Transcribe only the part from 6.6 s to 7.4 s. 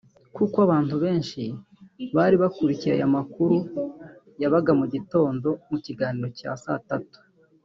saa tatu